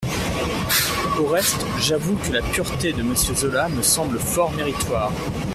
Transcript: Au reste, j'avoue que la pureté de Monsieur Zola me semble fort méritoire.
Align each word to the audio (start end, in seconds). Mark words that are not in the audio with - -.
Au 1.19 1.27
reste, 1.27 1.63
j'avoue 1.79 2.15
que 2.15 2.31
la 2.31 2.41
pureté 2.41 2.91
de 2.91 3.03
Monsieur 3.03 3.35
Zola 3.35 3.69
me 3.69 3.83
semble 3.83 4.17
fort 4.17 4.51
méritoire. 4.51 5.11